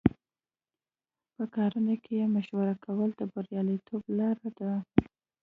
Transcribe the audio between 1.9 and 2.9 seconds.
کې مشوره